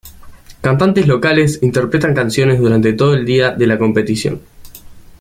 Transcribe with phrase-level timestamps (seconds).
[0.61, 4.41] Cantantes locales interpretan canciones durante todo el día de la competición.